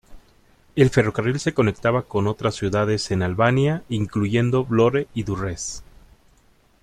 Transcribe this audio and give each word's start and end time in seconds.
El 0.75 0.89
ferrocarril 0.89 1.39
se 1.39 1.53
conectaba 1.53 2.01
con 2.07 2.25
otras 2.25 2.55
ciudades 2.55 3.11
en 3.11 3.21
Albania, 3.21 3.83
incluyendo 3.87 4.65
Vlorë 4.65 5.07
y 5.13 5.21
Durrës. 5.25 5.83